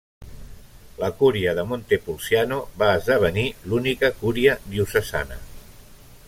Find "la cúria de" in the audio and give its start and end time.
1.01-1.65